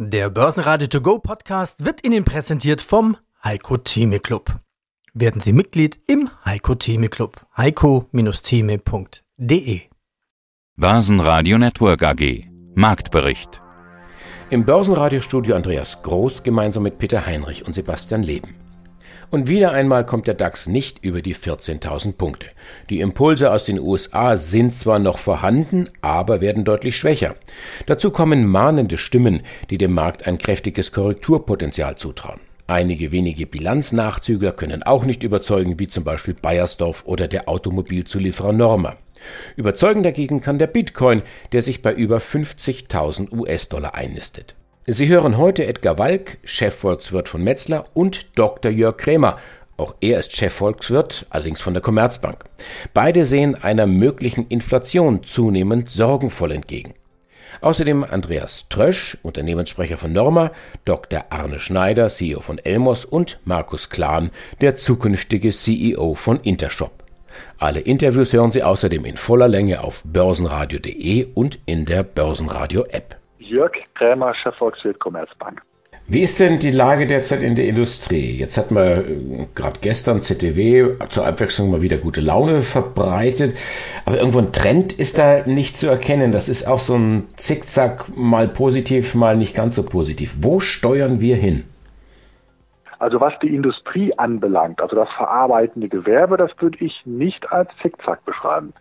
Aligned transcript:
Der 0.00 0.30
Börsenradio 0.30 0.86
To 0.86 1.00
Go 1.00 1.18
Podcast 1.18 1.84
wird 1.84 2.06
Ihnen 2.06 2.22
präsentiert 2.22 2.80
vom 2.80 3.16
Heiko 3.42 3.78
Theme 3.78 4.20
Club. 4.20 4.54
Werden 5.12 5.40
Sie 5.40 5.52
Mitglied 5.52 5.98
im 6.06 6.30
Heiko 6.44 6.76
Theme 6.76 7.08
Club. 7.08 7.44
heiko-theme.de 7.56 9.80
Börsenradio 10.76 11.58
Network 11.58 12.04
AG 12.04 12.44
Marktbericht 12.76 13.60
Im 14.50 14.64
Börsenradiostudio 14.64 15.56
Andreas 15.56 16.00
Groß 16.00 16.44
gemeinsam 16.44 16.84
mit 16.84 16.98
Peter 16.98 17.26
Heinrich 17.26 17.66
und 17.66 17.72
Sebastian 17.72 18.22
Leben. 18.22 18.54
Und 19.30 19.46
wieder 19.46 19.72
einmal 19.72 20.06
kommt 20.06 20.26
der 20.26 20.34
DAX 20.34 20.66
nicht 20.66 21.04
über 21.04 21.20
die 21.20 21.34
14.000 21.34 22.14
Punkte. 22.14 22.46
Die 22.88 23.00
Impulse 23.00 23.52
aus 23.52 23.66
den 23.66 23.78
USA 23.78 24.38
sind 24.38 24.74
zwar 24.74 24.98
noch 24.98 25.18
vorhanden, 25.18 25.90
aber 26.00 26.40
werden 26.40 26.64
deutlich 26.64 26.96
schwächer. 26.96 27.34
Dazu 27.84 28.10
kommen 28.10 28.46
mahnende 28.46 28.96
Stimmen, 28.96 29.42
die 29.68 29.76
dem 29.76 29.92
Markt 29.92 30.26
ein 30.26 30.38
kräftiges 30.38 30.92
Korrekturpotenzial 30.92 31.96
zutrauen. 31.96 32.40
Einige 32.66 33.12
wenige 33.12 33.46
Bilanznachzügler 33.46 34.52
können 34.52 34.82
auch 34.82 35.04
nicht 35.04 35.22
überzeugen, 35.22 35.78
wie 35.78 35.88
zum 35.88 36.04
Beispiel 36.04 36.34
Bayersdorf 36.34 37.02
oder 37.04 37.28
der 37.28 37.48
Automobilzulieferer 37.48 38.52
Norma. 38.52 38.96
Überzeugen 39.56 40.02
dagegen 40.02 40.40
kann 40.40 40.58
der 40.58 40.66
Bitcoin, 40.68 41.22
der 41.52 41.62
sich 41.62 41.82
bei 41.82 41.92
über 41.92 42.18
50.000 42.18 43.32
US-Dollar 43.32 43.94
einnistet. 43.94 44.54
Sie 44.90 45.06
hören 45.06 45.36
heute 45.36 45.66
Edgar 45.66 45.98
Walk, 45.98 46.38
Chefvolkswirt 46.44 47.28
von 47.28 47.44
Metzler, 47.44 47.84
und 47.92 48.38
Dr. 48.38 48.70
Jörg 48.70 48.96
Krämer. 48.96 49.38
Auch 49.76 49.94
er 50.00 50.18
ist 50.18 50.34
Chefvolkswirt, 50.34 51.26
allerdings 51.28 51.60
von 51.60 51.74
der 51.74 51.82
Commerzbank. 51.82 52.42
Beide 52.94 53.26
sehen 53.26 53.54
einer 53.54 53.86
möglichen 53.86 54.48
Inflation 54.48 55.24
zunehmend 55.24 55.90
sorgenvoll 55.90 56.52
entgegen. 56.52 56.94
Außerdem 57.60 58.02
Andreas 58.02 58.64
Trösch, 58.70 59.18
Unternehmenssprecher 59.22 59.98
von 59.98 60.14
Norma, 60.14 60.52
Dr. 60.86 61.26
Arne 61.28 61.60
Schneider, 61.60 62.08
CEO 62.08 62.40
von 62.40 62.56
Elmos 62.56 63.04
und 63.04 63.40
Markus 63.44 63.90
Klahn, 63.90 64.30
der 64.62 64.76
zukünftige 64.76 65.50
CEO 65.50 66.14
von 66.14 66.40
Intershop. 66.40 67.04
Alle 67.58 67.80
Interviews 67.80 68.32
hören 68.32 68.52
Sie 68.52 68.62
außerdem 68.62 69.04
in 69.04 69.18
voller 69.18 69.48
Länge 69.48 69.84
auf 69.84 70.02
börsenradio.de 70.06 71.26
und 71.34 71.58
in 71.66 71.84
der 71.84 72.04
Börsenradio-App. 72.04 73.18
Jörg 73.48 73.72
Krämer, 73.94 74.34
Chefvolkswirt 74.34 74.98
Commerzbank. 75.00 75.62
Wie 76.10 76.22
ist 76.22 76.40
denn 76.40 76.58
die 76.58 76.70
Lage 76.70 77.06
derzeit 77.06 77.42
in 77.42 77.54
der 77.54 77.66
Industrie? 77.66 78.34
Jetzt 78.38 78.56
hat 78.56 78.70
man 78.70 78.86
äh, 78.86 79.46
gerade 79.54 79.80
gestern 79.82 80.22
ZDW 80.22 80.96
zur 81.10 81.26
Abwechslung 81.26 81.70
mal 81.70 81.82
wieder 81.82 81.98
gute 81.98 82.22
Laune 82.22 82.62
verbreitet, 82.62 83.54
aber 84.06 84.16
irgendwo 84.16 84.38
ein 84.38 84.52
Trend 84.52 84.98
ist 84.98 85.18
da 85.18 85.42
nicht 85.44 85.76
zu 85.76 85.86
erkennen. 85.86 86.32
Das 86.32 86.48
ist 86.48 86.66
auch 86.66 86.78
so 86.78 86.94
ein 86.94 87.28
Zickzack, 87.36 88.16
mal 88.16 88.48
positiv, 88.48 89.14
mal 89.14 89.36
nicht 89.36 89.54
ganz 89.54 89.76
so 89.76 89.82
positiv. 89.82 90.36
Wo 90.40 90.60
steuern 90.60 91.20
wir 91.20 91.36
hin? 91.36 91.64
Also 92.98 93.20
was 93.20 93.34
die 93.40 93.54
Industrie 93.54 94.12
anbelangt, 94.16 94.80
also 94.80 94.96
das 94.96 95.10
verarbeitende 95.12 95.88
Gewerbe, 95.88 96.36
das 96.36 96.50
würde 96.58 96.78
ich 96.84 97.02
nicht 97.04 97.52
als 97.52 97.70
Zickzack 97.82 98.24
beschreiben. 98.24 98.72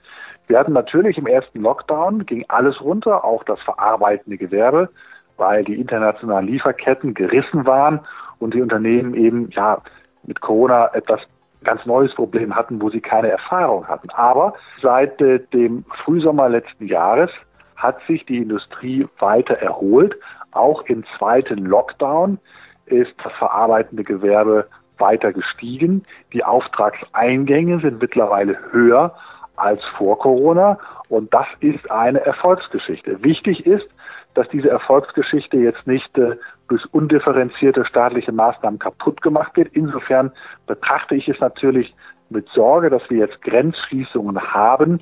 Wir 0.48 0.58
hatten 0.58 0.74
natürlich 0.74 1.18
im 1.18 1.28
ersten 1.28 1.62
Lockdown, 1.62 2.26
ging 2.26 2.46
alles 2.48 2.82
runter, 2.82 3.24
auch 3.24 3.44
das 3.44 3.60
verarbeitende 3.62 4.38
Gewerbe, 4.38 4.90
weil 5.36 5.64
die 5.64 5.80
internationalen 5.80 6.48
Lieferketten 6.48 7.14
gerissen 7.14 7.66
waren 7.66 8.00
und 8.40 8.54
die 8.54 8.62
Unternehmen 8.62 9.14
eben 9.14 9.50
ja 9.52 9.82
mit 10.24 10.42
Corona 10.42 10.88
etwas 10.94 11.22
ganz 11.64 11.86
neues 11.86 12.14
Problem 12.16 12.56
hatten, 12.56 12.82
wo 12.82 12.90
sie 12.90 13.02
keine 13.02 13.30
Erfahrung 13.30 13.88
hatten. 13.88 14.10
Aber 14.12 14.54
seit 14.82 15.20
äh, 15.22 15.40
dem 15.54 15.84
Frühsommer 16.04 16.50
letzten 16.50 16.88
Jahres 16.88 17.30
hat 17.76 17.98
sich 18.08 18.26
die 18.26 18.38
Industrie 18.38 19.08
weiter 19.20 19.56
erholt. 19.56 20.16
Auch 20.52 20.84
im 20.84 21.04
zweiten 21.18 21.66
Lockdown 21.66 22.40
ist 22.86 23.14
das 23.24 23.34
verarbeitende 23.34 24.04
Gewerbe 24.04 24.68
weiter 24.98 25.34
gestiegen. 25.34 26.06
Die 26.34 26.44
Auftragseingänge 26.44 27.80
sind 27.82 28.02
mittlerweile 28.02 28.58
höher 28.72 29.16
als 29.58 29.84
vor 29.98 30.18
Corona. 30.20 30.80
Und 31.10 31.34
das 31.34 31.48
ist 31.60 31.90
eine 31.92 32.26
Erfolgsgeschichte. 32.26 33.24
Wichtig 33.24 33.66
ist, 33.66 33.88
dass 34.34 34.48
diese 34.50 34.70
Erfolgsgeschichte 34.70 35.58
jetzt 35.58 35.86
nicht 35.88 36.18
äh, 36.18 36.36
durch 36.68 36.86
undifferenzierte 36.94 37.86
staatliche 37.86 38.32
Maßnahmen 38.32 38.80
kaputt 38.80 39.22
gemacht 39.22 39.56
wird. 39.58 39.70
Insofern 39.74 40.32
betrachte 40.68 41.16
ich 41.16 41.28
es 41.28 41.40
natürlich 41.40 41.94
mit 42.30 42.48
Sorge, 42.50 42.90
dass 42.90 43.02
wir 43.10 43.20
jetzt 43.20 43.42
Grenzschließungen 43.42 44.40
haben, 44.54 45.02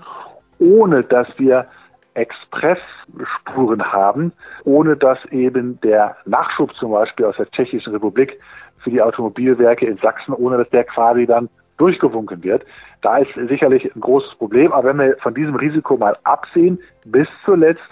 ohne 0.60 1.04
dass 1.04 1.28
wir 1.38 1.68
Expressspuren 2.14 3.92
haben, 3.92 4.32
ohne 4.64 4.96
dass 4.96 5.24
eben 5.32 5.80
der 5.82 6.16
Nachschub 6.26 6.74
zum 6.76 6.92
Beispiel 6.92 7.26
aus 7.26 7.36
der 7.36 7.50
Tschechischen 7.52 7.92
Republik 7.92 8.40
für 8.80 8.90
die 8.90 9.02
Automobilwerke 9.02 9.86
in 9.86 9.98
Sachsen, 9.98 10.34
ohne 10.34 10.58
dass 10.58 10.70
der 10.70 10.86
quasi 10.86 11.26
dann 11.26 11.50
durchgewunken 11.78 12.44
wird. 12.44 12.66
Da 13.02 13.18
ist 13.18 13.30
sicherlich 13.50 13.94
ein 13.96 14.02
großes 14.02 14.36
Problem. 14.36 14.72
Aber 14.72 14.90
wenn 14.90 14.98
wir 14.98 15.18
von 15.18 15.34
diesem 15.34 15.56
Risiko 15.56 15.98
mal 15.98 16.18
absehen, 16.24 16.80
bis 17.06 17.28
zuletzt 17.44 17.84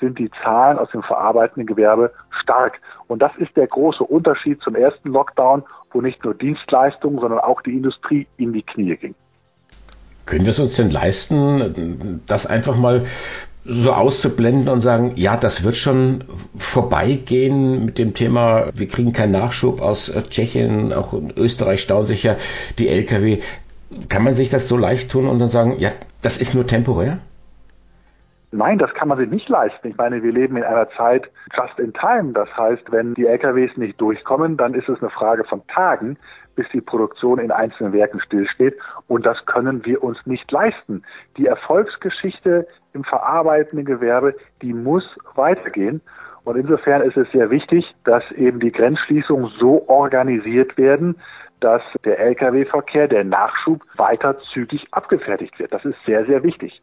sind 0.00 0.18
die 0.18 0.30
Zahlen 0.42 0.78
aus 0.78 0.90
dem 0.90 1.02
verarbeitenden 1.02 1.66
Gewerbe 1.66 2.12
stark. 2.42 2.80
Und 3.06 3.22
das 3.22 3.32
ist 3.38 3.56
der 3.56 3.68
große 3.68 4.02
Unterschied 4.02 4.60
zum 4.60 4.74
ersten 4.74 5.10
Lockdown, 5.10 5.62
wo 5.92 6.00
nicht 6.00 6.22
nur 6.24 6.34
Dienstleistungen, 6.34 7.20
sondern 7.20 7.38
auch 7.38 7.62
die 7.62 7.72
Industrie 7.72 8.26
in 8.36 8.52
die 8.52 8.62
Knie 8.62 8.96
ging. 8.96 9.14
Können 10.26 10.44
wir 10.44 10.50
es 10.50 10.58
uns 10.58 10.76
denn 10.76 10.90
leisten, 10.90 12.20
das 12.26 12.46
einfach 12.46 12.76
mal 12.76 13.04
so 13.64 13.92
auszublenden 13.92 14.68
und 14.68 14.80
sagen, 14.80 15.12
ja, 15.16 15.36
das 15.36 15.62
wird 15.62 15.76
schon 15.76 16.24
vorbeigehen 16.56 17.84
mit 17.84 17.98
dem 17.98 18.14
Thema, 18.14 18.70
wir 18.74 18.88
kriegen 18.88 19.12
keinen 19.12 19.32
Nachschub 19.32 19.80
aus 19.80 20.12
Tschechien, 20.30 20.92
auch 20.92 21.12
in 21.12 21.32
Österreich 21.36 21.80
stauen 21.82 22.06
sich 22.06 22.22
ja 22.22 22.36
die 22.78 22.88
Lkw. 22.88 23.38
Kann 24.08 24.24
man 24.24 24.34
sich 24.34 24.50
das 24.50 24.68
so 24.68 24.76
leicht 24.76 25.10
tun 25.10 25.28
und 25.28 25.38
dann 25.38 25.48
sagen, 25.48 25.76
ja, 25.78 25.92
das 26.22 26.38
ist 26.38 26.54
nur 26.54 26.66
temporär? 26.66 27.18
Nein, 28.54 28.76
das 28.76 28.92
kann 28.92 29.08
man 29.08 29.16
sich 29.16 29.30
nicht 29.30 29.48
leisten. 29.48 29.88
Ich 29.88 29.96
meine, 29.96 30.22
wir 30.22 30.30
leben 30.30 30.58
in 30.58 30.62
einer 30.62 30.86
Zeit 30.90 31.30
just 31.56 31.78
in 31.78 31.94
time. 31.94 32.34
Das 32.34 32.54
heißt, 32.54 32.92
wenn 32.92 33.14
die 33.14 33.26
LKWs 33.26 33.78
nicht 33.78 33.98
durchkommen, 33.98 34.58
dann 34.58 34.74
ist 34.74 34.90
es 34.90 35.00
eine 35.00 35.08
Frage 35.08 35.44
von 35.44 35.66
Tagen, 35.68 36.18
bis 36.54 36.68
die 36.68 36.82
Produktion 36.82 37.38
in 37.38 37.50
einzelnen 37.50 37.94
Werken 37.94 38.20
stillsteht. 38.20 38.76
Und 39.08 39.24
das 39.24 39.46
können 39.46 39.86
wir 39.86 40.04
uns 40.04 40.18
nicht 40.26 40.52
leisten. 40.52 41.02
Die 41.38 41.46
Erfolgsgeschichte 41.46 42.68
im 42.92 43.04
verarbeitenden 43.04 43.86
Gewerbe, 43.86 44.34
die 44.60 44.74
muss 44.74 45.16
weitergehen. 45.34 46.02
Und 46.44 46.56
insofern 46.56 47.00
ist 47.00 47.16
es 47.16 47.30
sehr 47.32 47.48
wichtig, 47.48 47.94
dass 48.04 48.30
eben 48.32 48.60
die 48.60 48.72
Grenzschließungen 48.72 49.50
so 49.58 49.88
organisiert 49.88 50.76
werden, 50.76 51.16
dass 51.60 51.82
der 52.04 52.20
Lkw-Verkehr, 52.20 53.08
der 53.08 53.24
Nachschub 53.24 53.80
weiter 53.96 54.38
zügig 54.52 54.88
abgefertigt 54.90 55.58
wird. 55.58 55.72
Das 55.72 55.86
ist 55.86 55.96
sehr, 56.04 56.26
sehr 56.26 56.42
wichtig. 56.42 56.82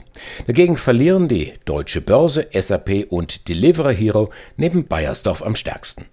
Dagegen 0.48 0.76
verlieren 0.76 1.28
die 1.28 1.52
Deutsche 1.64 2.00
Börse, 2.00 2.48
SAP 2.52 3.06
und 3.10 3.48
Delivery 3.48 3.94
Hero 3.94 4.30
neben 4.56 4.88
Bayersdorf 4.88 5.46
am 5.46 5.54
stärksten. 5.54 6.06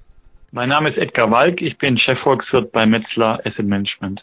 Mein 0.51 0.69
Name 0.69 0.89
ist 0.89 0.97
Edgar 0.97 1.31
Walk, 1.31 1.61
ich 1.61 1.77
bin 1.79 1.97
Chefvolkswirt 1.97 2.71
bei 2.71 2.85
Metzler 2.85 3.39
Asset 3.45 3.65
Management. 3.65 4.21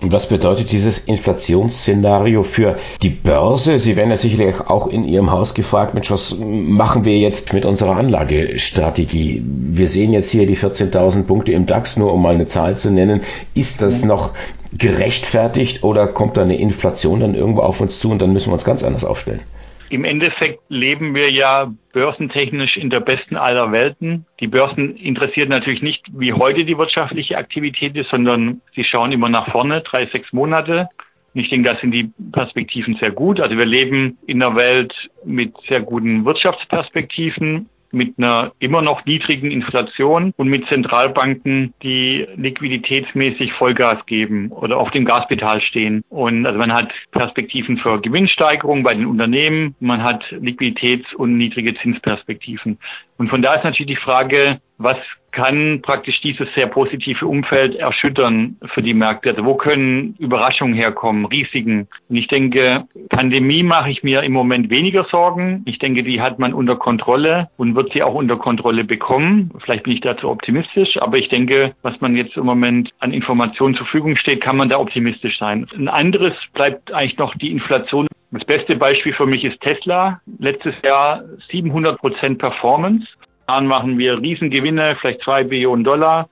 Und 0.00 0.12
was 0.12 0.28
bedeutet 0.28 0.70
dieses 0.70 0.98
Inflationsszenario 0.98 2.44
für 2.44 2.76
die 3.02 3.08
Börse? 3.08 3.80
Sie 3.80 3.96
werden 3.96 4.10
ja 4.10 4.16
sicherlich 4.16 4.60
auch 4.60 4.86
in 4.86 5.04
Ihrem 5.04 5.32
Haus 5.32 5.54
gefragt, 5.54 5.94
Mensch, 5.94 6.10
was 6.12 6.36
machen 6.38 7.04
wir 7.04 7.18
jetzt 7.18 7.52
mit 7.52 7.64
unserer 7.64 7.96
Anlagestrategie? 7.96 9.42
Wir 9.44 9.88
sehen 9.88 10.12
jetzt 10.12 10.30
hier 10.30 10.46
die 10.46 10.56
14.000 10.56 11.24
Punkte 11.24 11.50
im 11.50 11.66
DAX, 11.66 11.96
nur 11.96 12.12
um 12.12 12.22
mal 12.22 12.34
eine 12.34 12.46
Zahl 12.46 12.76
zu 12.76 12.92
nennen. 12.92 13.22
Ist 13.54 13.82
das 13.82 14.04
noch 14.04 14.34
gerechtfertigt 14.72 15.82
oder 15.82 16.06
kommt 16.06 16.36
da 16.36 16.42
eine 16.42 16.58
Inflation 16.58 17.18
dann 17.18 17.34
irgendwo 17.34 17.62
auf 17.62 17.80
uns 17.80 17.98
zu 17.98 18.10
und 18.10 18.22
dann 18.22 18.32
müssen 18.32 18.50
wir 18.50 18.54
uns 18.54 18.64
ganz 18.64 18.84
anders 18.84 19.04
aufstellen? 19.04 19.40
Im 19.90 20.04
Endeffekt 20.04 20.60
leben 20.68 21.14
wir 21.14 21.30
ja 21.30 21.72
börsentechnisch 21.92 22.76
in 22.76 22.90
der 22.90 23.00
besten 23.00 23.36
aller 23.36 23.72
Welten. 23.72 24.26
Die 24.40 24.46
Börsen 24.46 24.96
interessiert 24.96 25.48
natürlich 25.48 25.82
nicht, 25.82 26.04
wie 26.12 26.32
heute 26.32 26.64
die 26.64 26.76
wirtschaftliche 26.76 27.38
Aktivität 27.38 27.96
ist, 27.96 28.10
sondern 28.10 28.60
sie 28.74 28.84
schauen 28.84 29.12
immer 29.12 29.30
nach 29.30 29.50
vorne, 29.50 29.80
drei, 29.80 30.06
sechs 30.06 30.32
Monate. 30.32 30.88
Und 31.34 31.40
ich 31.40 31.48
denke, 31.48 31.70
da 31.70 31.80
sind 31.80 31.92
die 31.92 32.10
Perspektiven 32.32 32.96
sehr 32.96 33.12
gut. 33.12 33.40
Also 33.40 33.56
wir 33.56 33.64
leben 33.64 34.18
in 34.26 34.42
einer 34.42 34.56
Welt 34.56 34.92
mit 35.24 35.54
sehr 35.68 35.80
guten 35.80 36.24
Wirtschaftsperspektiven 36.24 37.68
mit 37.92 38.18
einer 38.18 38.52
immer 38.58 38.82
noch 38.82 39.04
niedrigen 39.04 39.50
Inflation 39.50 40.32
und 40.36 40.48
mit 40.48 40.66
Zentralbanken, 40.68 41.74
die 41.82 42.26
liquiditätsmäßig 42.36 43.52
Vollgas 43.54 44.04
geben 44.06 44.50
oder 44.50 44.78
auf 44.78 44.90
dem 44.90 45.04
Gaspedal 45.04 45.60
stehen. 45.60 46.02
Und 46.08 46.46
also 46.46 46.58
man 46.58 46.72
hat 46.72 46.92
Perspektiven 47.12 47.78
für 47.78 48.00
Gewinnsteigerung 48.00 48.82
bei 48.82 48.94
den 48.94 49.06
Unternehmen, 49.06 49.74
man 49.80 50.02
hat 50.02 50.24
Liquiditäts- 50.30 51.14
und 51.14 51.36
niedrige 51.36 51.74
Zinsperspektiven. 51.74 52.78
Und 53.16 53.30
von 53.30 53.42
da 53.42 53.54
ist 53.54 53.64
natürlich 53.64 53.96
die 53.96 54.02
Frage, 54.02 54.60
was 54.78 54.96
kann 55.38 55.82
praktisch 55.82 56.20
dieses 56.20 56.48
sehr 56.56 56.66
positive 56.66 57.24
Umfeld 57.24 57.76
erschüttern 57.76 58.56
für 58.74 58.82
die 58.82 58.92
Märkte? 58.92 59.30
Also 59.30 59.44
wo 59.44 59.54
können 59.54 60.16
Überraschungen 60.18 60.74
herkommen, 60.74 61.26
Risiken? 61.26 61.86
Und 62.08 62.16
ich 62.16 62.26
denke, 62.26 62.88
Pandemie 63.10 63.62
mache 63.62 63.90
ich 63.90 64.02
mir 64.02 64.24
im 64.24 64.32
Moment 64.32 64.68
weniger 64.68 65.04
Sorgen. 65.04 65.62
Ich 65.64 65.78
denke, 65.78 66.02
die 66.02 66.20
hat 66.20 66.40
man 66.40 66.52
unter 66.52 66.74
Kontrolle 66.74 67.50
und 67.56 67.76
wird 67.76 67.92
sie 67.92 68.02
auch 68.02 68.14
unter 68.14 68.36
Kontrolle 68.36 68.82
bekommen. 68.82 69.52
Vielleicht 69.62 69.84
bin 69.84 69.92
ich 69.92 70.00
dazu 70.00 70.28
optimistisch, 70.28 70.96
aber 71.00 71.18
ich 71.18 71.28
denke, 71.28 71.72
was 71.82 72.00
man 72.00 72.16
jetzt 72.16 72.36
im 72.36 72.44
Moment 72.44 72.90
an 72.98 73.12
Informationen 73.12 73.76
zur 73.76 73.86
Verfügung 73.86 74.16
steht, 74.16 74.40
kann 74.40 74.56
man 74.56 74.70
da 74.70 74.80
optimistisch 74.80 75.38
sein. 75.38 75.68
Ein 75.76 75.86
anderes 75.86 76.34
bleibt 76.52 76.92
eigentlich 76.92 77.16
noch 77.16 77.36
die 77.36 77.52
Inflation. 77.52 78.08
Das 78.32 78.44
beste 78.44 78.74
Beispiel 78.74 79.14
für 79.14 79.26
mich 79.26 79.44
ist 79.44 79.60
Tesla. 79.60 80.20
Letztes 80.40 80.74
Jahr 80.84 81.22
700 81.48 81.96
Prozent 81.96 82.38
Performance. 82.38 83.06
Jahren 83.48 83.66
machen 83.66 83.96
wir 83.98 84.20
Riesengewinne, 84.20 84.96
vielleicht 85.00 85.22
zwei 85.22 85.42
Billionen 85.42 85.82
Dollar. 85.82 86.28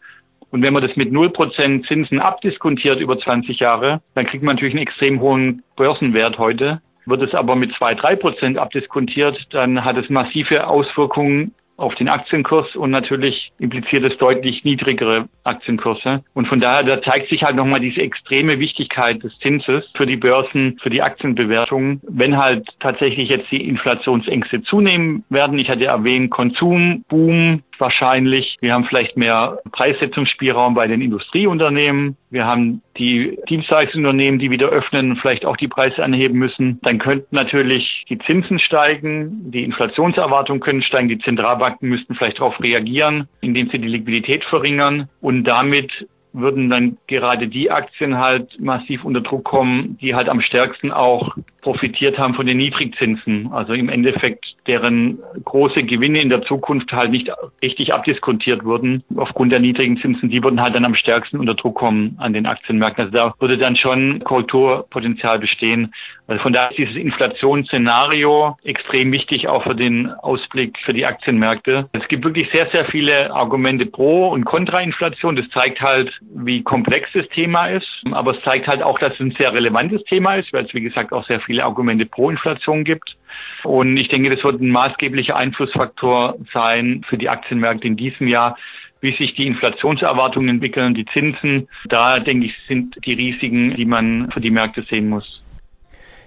Und 0.51 0.63
wenn 0.63 0.75
man 0.75 0.83
das 0.83 0.95
mit 0.97 1.11
0% 1.11 1.87
Zinsen 1.87 2.21
abdiskontiert 2.21 3.01
über 3.01 3.19
20 3.19 3.59
Jahre, 3.59 4.01
dann 4.15 4.27
kriegt 4.27 4.45
man 4.45 4.55
natürlich 4.55 4.75
einen 4.75 4.87
extrem 4.87 5.21
hohen 5.21 5.63
Börsenwert 5.77 6.39
heute. 6.39 6.81
Wird 7.07 7.23
es 7.23 7.35
aber 7.35 7.57
mit 7.57 7.73
2, 7.75 7.95
3% 7.95 8.57
abdiskontiert, 8.59 9.47
dann 9.51 9.85
hat 9.85 9.97
es 9.97 10.11
massive 10.11 10.67
Auswirkungen 10.67 11.55
auf 11.77 11.95
den 11.97 12.09
Aktienkurs 12.09 12.75
und 12.75 12.91
natürlich 12.91 13.53
impliziert 13.59 14.05
es 14.05 14.17
deutlich 14.19 14.65
niedrigere 14.65 15.29
Aktienkurse. 15.45 16.23
Und 16.35 16.49
von 16.49 16.61
daher, 16.61 16.83
da 16.83 17.03
zeigt 17.03 17.29
sich 17.29 17.43
halt 17.43 17.57
nochmal 17.57 17.81
diese 17.81 18.01
extreme 18.01 18.59
Wichtigkeit 18.59 19.23
des 19.23 19.39
Zinses 19.39 19.85
für 19.95 20.07
die 20.07 20.17
Börsen, 20.17 20.79
für 20.83 20.91
die 20.91 21.03
Aktienbewertungen. 21.03 22.01
Wenn 22.09 22.37
halt 22.39 22.67
tatsächlich 22.81 23.29
jetzt 23.29 23.51
die 23.51 23.69
Inflationsängste 23.69 24.63
zunehmen 24.63 25.25
werden, 25.29 25.59
ich 25.59 25.69
hatte 25.69 25.87
erwähnt, 25.87 26.31
Konsum, 26.31 27.05
Boom, 27.09 27.63
wahrscheinlich. 27.79 28.57
Wir 28.61 28.73
haben 28.73 28.85
vielleicht 28.85 29.17
mehr 29.17 29.59
Preissetzungsspielraum 29.73 30.75
bei 30.75 30.87
den 30.87 31.01
Industrieunternehmen. 31.01 32.17
Wir 32.31 32.47
haben 32.47 32.83
die 32.99 33.39
Dienstleistungsunternehmen, 33.49 34.39
die 34.39 34.51
wieder 34.51 34.69
öffnen 34.69 35.17
vielleicht 35.17 35.45
auch 35.45 35.57
die 35.57 35.69
Preise 35.69 36.03
anheben 36.03 36.39
müssen. 36.39 36.81
Dann 36.83 36.99
könnten 36.99 37.35
natürlich 37.35 38.05
die 38.09 38.19
Zinsen 38.19 38.59
steigen, 38.59 39.51
die 39.51 39.65
Inflationserwartungen 39.65 40.61
können 40.61 40.83
steigen, 40.83 41.09
die 41.09 41.19
Zentralbanken 41.19 41.89
müssten 41.89 42.15
vielleicht 42.15 42.39
darauf 42.39 42.61
reagieren, 42.61 43.29
indem 43.41 43.71
sie 43.71 43.79
die 43.79 43.89
Liquidität 43.89 44.45
verringern 44.45 45.09
und 45.21 45.45
damit 45.45 45.91
würden 46.37 46.69
dann 46.69 46.99
gerade 47.07 47.49
die 47.49 47.71
Aktien 47.71 48.19
halt 48.19 48.61
massiv 48.61 49.05
unter 49.05 49.23
Druck 49.23 49.45
kommen, 49.45 49.97
die 50.01 50.15
halt 50.15 50.29
am 50.29 50.43
stärksten 50.43 50.93
auch 50.93 51.35
profitiert 51.67 52.17
haben 52.17 52.35
von 52.35 52.47
den 52.47 52.59
Niedrigzinsen. 52.59 53.51
Also 53.53 53.73
im 53.73 53.89
Endeffekt 53.89 54.55
deren 54.69 55.19
große 55.45 55.83
Gewinne 55.83 56.21
in 56.21 56.31
der 56.31 56.43
Zukunft 56.43 56.93
halt 56.93 57.11
nicht 57.11 57.29
richtig 57.61 57.93
abdiskontiert 57.93 58.65
wurden 58.65 59.03
aufgrund 59.17 59.51
der 59.51 59.59
niedrigen 59.59 59.97
Zinsen. 59.97 60.31
Die 60.31 60.45
würden 60.45 60.63
halt 60.63 60.77
dann 60.77 60.85
am 60.85 60.95
stärksten 60.95 61.41
unter 61.41 61.55
Druck 61.55 61.75
kommen 61.75 62.15
an 62.21 62.33
den 62.33 62.47
Aktienmärkten. 62.47 63.07
Also 63.07 63.17
da 63.17 63.35
würde 63.41 63.59
dann 63.59 63.75
schon 63.75 64.23
Kulturpotenzial 64.23 65.41
bestehen. 65.41 65.93
Also 66.29 66.43
von 66.43 66.53
daher 66.53 66.71
ist 66.71 66.79
dieses 66.79 66.97
Inflationsszenario 66.97 68.57
extrem 68.65 69.11
wichtig 69.11 69.49
auch 69.49 69.63
für 69.65 69.75
den 69.75 70.11
Ausblick 70.23 70.77
für 70.85 70.93
die 70.93 71.07
Aktienmärkte. 71.07 71.89
Es 71.93 72.07
gibt 72.09 72.25
wirklich 72.25 72.49
sehr, 72.53 72.69
sehr 72.73 72.85
viele 72.87 73.33
Argumente 73.33 73.87
pro 73.87 74.29
und 74.29 74.45
contra 74.45 74.81
Inflation. 74.81 75.37
Das 75.37 75.49
zeigt 75.51 75.81
halt, 75.81 76.13
wie 76.35 76.63
komplex 76.63 77.09
das 77.13 77.29
Thema 77.29 77.67
ist. 77.67 77.89
Aber 78.13 78.37
es 78.37 78.43
zeigt 78.43 78.67
halt 78.67 78.83
auch, 78.83 78.99
dass 78.99 79.15
es 79.15 79.21
ein 79.21 79.37
sehr 79.39 79.53
relevantes 79.53 80.03
Thema 80.05 80.35
ist, 80.35 80.53
weil 80.53 80.65
es, 80.65 80.75
wie 80.75 80.81
gesagt, 80.81 81.13
auch 81.13 81.25
sehr 81.27 81.41
viele 81.41 81.56
Argumente 81.65 82.07
pro 82.07 82.31
Inflation 82.31 82.85
gibt. 82.85 83.17
Und 83.65 83.97
ich 83.97 84.09
denke, 84.09 84.31
das 84.31 84.45
wird 84.45 84.61
ein 84.61 84.71
maßgeblicher 84.71 85.37
Einflussfaktor 85.37 86.37
sein 86.53 87.05
für 87.09 87.19
die 87.19 87.29
Aktienmärkte 87.29 87.87
in 87.87 87.97
diesem 87.97 88.29
Jahr 88.29 88.57
wie 89.01 89.15
sich 89.17 89.35
die 89.35 89.47
Inflationserwartungen 89.47 90.49
entwickeln, 90.49 90.95
die 90.95 91.05
Zinsen. 91.13 91.69
Da 91.89 92.19
denke 92.19 92.47
ich, 92.47 92.55
sind 92.67 92.97
die 93.05 93.13
Risiken, 93.13 93.77
die 93.77 93.85
man 93.85 94.31
für 94.33 94.41
die 94.41 94.51
Märkte 94.51 94.85
sehen 94.89 95.09
muss. 95.09 95.43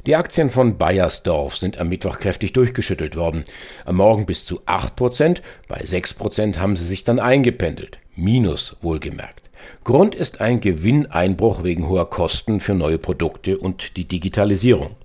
Die 0.05 0.15
Aktien 0.15 0.49
von 0.49 0.77
Bayersdorf 0.77 1.57
sind 1.57 1.77
am 1.77 1.89
Mittwoch 1.89 2.19
kräftig 2.19 2.53
durchgeschüttelt 2.53 3.17
worden. 3.17 3.43
Am 3.85 3.97
Morgen 3.97 4.25
bis 4.25 4.45
zu 4.45 4.61
8 4.65 4.95
Prozent, 4.95 5.41
bei 5.67 5.81
6 5.83 6.13
Prozent 6.13 6.59
haben 6.59 6.77
sie 6.77 6.85
sich 6.85 7.03
dann 7.03 7.19
eingependelt. 7.19 7.99
Minus 8.15 8.77
wohlgemerkt. 8.81 9.49
Grund 9.83 10.15
ist 10.15 10.39
ein 10.39 10.61
Gewinneinbruch 10.61 11.63
wegen 11.63 11.89
hoher 11.89 12.09
Kosten 12.09 12.61
für 12.61 12.75
neue 12.75 12.97
Produkte 12.97 13.57
und 13.57 13.97
die 13.97 14.07
Digitalisierung. 14.07 14.95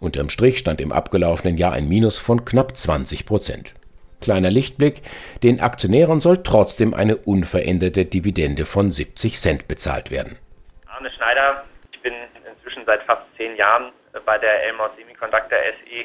Unterm 0.00 0.30
Strich 0.30 0.58
stand 0.58 0.80
im 0.80 0.92
abgelaufenen 0.92 1.58
Jahr 1.58 1.72
ein 1.72 1.88
Minus 1.88 2.18
von 2.18 2.44
knapp 2.44 2.76
20 2.76 3.26
Prozent. 3.26 3.74
Kleiner 4.20 4.50
Lichtblick, 4.50 5.02
den 5.42 5.60
Aktionären 5.60 6.20
soll 6.20 6.42
trotzdem 6.42 6.94
eine 6.94 7.16
unveränderte 7.16 8.04
Dividende 8.04 8.66
von 8.66 8.92
70 8.92 9.38
Cent 9.38 9.68
bezahlt 9.68 10.10
werden. 10.10 10.38
Arne 10.86 11.10
Schneider, 11.10 11.64
ich 11.92 12.00
bin 12.00 12.14
inzwischen 12.50 12.84
seit 12.86 13.02
fast 13.04 13.22
zehn 13.36 13.56
Jahren 13.56 13.92
bei 14.24 14.38
der 14.38 14.64
Elmos 14.64 14.90
Semiconductor 14.98 15.58
SE 15.58 16.04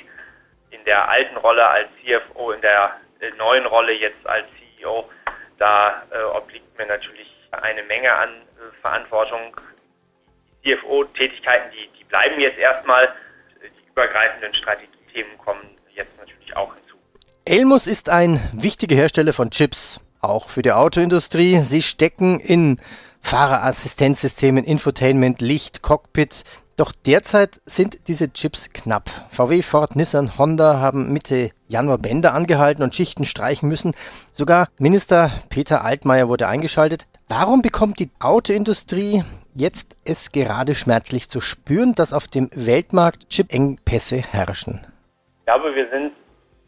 in 0.71 0.83
der 0.85 1.09
alten 1.09 1.37
Rolle 1.37 1.65
als 1.65 1.87
CFO, 2.03 2.51
in 2.51 2.61
der 2.61 2.91
neuen 3.37 3.65
Rolle 3.65 3.93
jetzt 3.93 4.25
als 4.25 4.45
CEO. 4.77 5.09
Da 5.57 6.03
äh, 6.11 6.21
obliegt 6.37 6.77
mir 6.77 6.85
natürlich 6.85 7.33
eine 7.51 7.83
Menge 7.83 8.13
an 8.13 8.29
äh, 8.29 8.81
Verantwortung. 8.81 9.55
CFO-Tätigkeiten, 10.63 11.71
die, 11.71 11.89
die 11.99 12.03
bleiben 12.05 12.39
jetzt 12.39 12.57
erstmal. 12.57 13.13
Übergreifenden 13.95 14.53
Strategiethemen 14.53 15.37
kommen 15.37 15.61
jetzt 15.95 16.11
natürlich 16.17 16.53
auch 16.57 16.73
hinzu. 16.75 16.97
Elmus 17.45 17.87
ist 17.87 18.09
ein 18.09 18.41
wichtiger 18.51 18.93
Hersteller 18.93 19.31
von 19.31 19.51
Chips, 19.51 20.01
auch 20.19 20.49
für 20.49 20.61
die 20.61 20.73
Autoindustrie. 20.73 21.59
Sie 21.61 21.81
stecken 21.81 22.41
in 22.41 22.81
Fahrerassistenzsystemen, 23.21 24.65
Infotainment, 24.65 25.39
Licht, 25.39 25.81
Cockpit. 25.81 26.43
Doch 26.75 26.91
derzeit 26.91 27.61
sind 27.65 28.09
diese 28.09 28.33
Chips 28.33 28.71
knapp. 28.73 29.09
VW, 29.31 29.61
Ford, 29.61 29.95
Nissan, 29.95 30.37
Honda 30.37 30.81
haben 30.81 31.13
Mitte 31.13 31.51
Januar 31.69 31.97
Bänder 31.97 32.33
angehalten 32.33 32.83
und 32.83 32.93
Schichten 32.93 33.23
streichen 33.23 33.69
müssen. 33.69 33.93
Sogar 34.33 34.67
Minister 34.77 35.31
Peter 35.47 35.85
Altmaier 35.85 36.27
wurde 36.27 36.49
eingeschaltet. 36.49 37.07
Warum 37.29 37.61
bekommt 37.61 37.99
die 37.99 38.09
Autoindustrie 38.19 39.23
jetzt 39.55 39.95
es 40.05 40.31
gerade 40.31 40.75
schmerzlich 40.75 41.29
zu 41.29 41.41
spüren, 41.41 41.93
dass 41.93 42.13
auf 42.13 42.27
dem 42.27 42.49
Weltmarkt 42.53 43.29
Chip-Engpässe 43.29 44.17
herrschen? 44.17 44.85
Ich 45.39 45.45
glaube, 45.45 45.73
wir 45.73 45.89
sind 45.89 46.11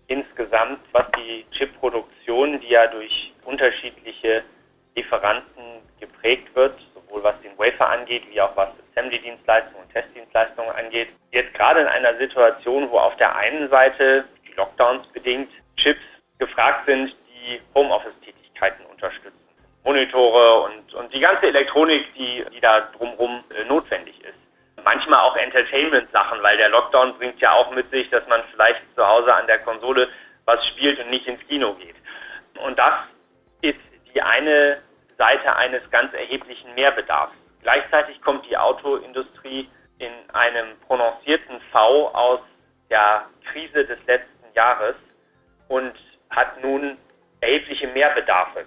insgesamt, 0.07 0.79
was 0.93 1.05
die 1.17 1.45
Chip-Produktion, 1.51 2.59
die 2.61 2.69
ja 2.69 2.87
durch 2.87 3.33
unterschiedliche 3.43 4.43
Lieferanten 4.95 5.63
geprägt 5.99 6.47
wird, 6.55 6.79
sowohl 6.93 7.23
was 7.23 7.35
den 7.41 7.57
Wafer 7.57 7.89
angeht, 7.89 8.23
wie 8.31 8.39
auch 8.41 8.55
was 8.55 8.69
Assembly-Dienstleistungen 8.91 9.83
und 9.83 9.91
Testdienstleistungen 9.91 10.71
angeht, 10.71 11.09
jetzt 11.31 11.53
gerade 11.53 11.81
in 11.81 11.87
einer 11.87 12.17
Situation, 12.17 12.89
wo 12.89 12.97
auf 12.97 13.15
der 13.17 13.35
einen 13.35 13.69
Seite, 13.69 14.25
die 14.47 14.53
Lockdowns 14.53 15.05
bedingt, 15.07 15.49
Chips 15.75 16.01
gefragt 16.39 16.87
sind, 16.87 17.15
die 17.27 17.59
Homeoffice-Tätigkeiten 17.75 18.85
unterstützen. 18.85 19.36
Monitore 19.87 20.63
und, 20.63 20.93
und 20.95 21.13
die 21.13 21.21
ganze 21.21 21.47
Elektronik, 21.47 22.13
die, 22.15 22.43
die 22.53 22.59
da 22.59 22.81
drumherum 22.97 23.41
äh, 23.49 23.63
notwendig 23.63 24.19
ist. 24.19 24.37
Manchmal 24.83 25.21
auch 25.21 25.37
Entertainment-Sachen, 25.37 26.43
weil 26.43 26.57
der 26.57 26.67
Lockdown 26.69 27.17
bringt 27.17 27.39
ja 27.39 27.53
auch 27.53 27.71
mit 27.71 27.89
sich, 27.89 28.09
dass 28.09 28.27
man 28.27 28.43
vielleicht 28.51 28.81
zu 28.95 29.07
Hause 29.07 29.33
an 29.33 29.47
der 29.47 29.59
Konsole 29.59 30.09
was 30.43 30.65
spielt 30.67 30.99
und 30.99 31.09
nicht 31.09 31.25
ins 31.25 31.39
Kino 31.47 31.73
geht. 31.75 31.95
Und 32.65 32.77
das 32.77 32.95
ist 33.61 33.79
die 34.13 34.21
eine 34.21 34.81
Seite 35.17 35.55
eines 35.55 35.89
ganz 35.89 36.13
erheblichen 36.13 36.73
Mehrbedarfs. 36.75 37.35
Gleichzeitig 37.63 38.21
kommt 38.21 38.45
die 38.49 38.57
Autoindustrie 38.57 39.69
in 39.99 40.11
einem 40.33 40.77
prononcierten 40.85 41.61
V 41.71 42.09
aus 42.09 42.41
der 42.89 43.25
Krise 43.51 43.85
des 43.85 43.99
letzten 44.05 44.53
Jahres 44.53 44.95
und 45.69 45.93
hat 46.29 46.61
nun 46.61 46.97
erhebliche 47.39 47.87
Mehrbedarfe, 47.87 48.65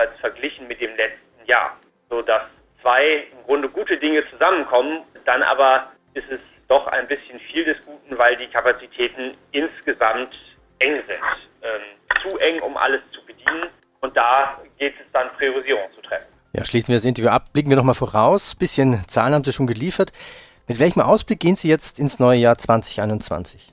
jedenfalls 0.00 0.20
verglichen 0.20 0.68
mit 0.68 0.80
dem 0.80 0.94
letzten 0.96 1.46
Jahr, 1.46 1.76
sodass 2.08 2.42
zwei 2.82 3.26
im 3.32 3.44
Grunde 3.44 3.68
gute 3.68 3.98
Dinge 3.98 4.22
zusammenkommen, 4.30 5.02
dann 5.24 5.42
aber 5.42 5.92
ist 6.14 6.30
es 6.30 6.40
doch 6.68 6.86
ein 6.86 7.06
bisschen 7.08 7.38
viel 7.40 7.64
des 7.64 7.76
Guten, 7.84 8.16
weil 8.16 8.36
die 8.36 8.46
Kapazitäten 8.46 9.36
insgesamt 9.52 10.34
eng 10.78 11.02
sind. 11.06 11.20
Ähm, 11.62 11.80
zu 12.22 12.38
eng, 12.38 12.60
um 12.60 12.76
alles 12.76 13.00
zu 13.12 13.24
bedienen. 13.26 13.68
Und 14.00 14.16
da 14.16 14.60
geht 14.78 14.94
es 14.94 15.06
dann, 15.12 15.28
Priorisierung 15.36 15.92
zu 15.94 16.00
treffen. 16.00 16.26
Ja, 16.52 16.64
schließen 16.64 16.88
wir 16.88 16.96
das 16.96 17.04
Interview 17.04 17.30
ab. 17.30 17.52
Blicken 17.52 17.70
wir 17.70 17.76
nochmal 17.76 17.94
voraus. 17.94 18.54
Bisschen 18.54 19.06
Zahlen 19.08 19.34
haben 19.34 19.44
Sie 19.44 19.52
schon 19.52 19.66
geliefert. 19.66 20.12
Mit 20.68 20.78
welchem 20.78 21.00
Ausblick 21.00 21.40
gehen 21.40 21.56
Sie 21.56 21.68
jetzt 21.68 21.98
ins 21.98 22.18
neue 22.18 22.38
Jahr 22.38 22.56
2021? 22.56 23.72